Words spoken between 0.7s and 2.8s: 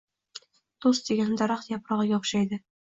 Do’st degani daraxt yaprog’iga o’xshaydi.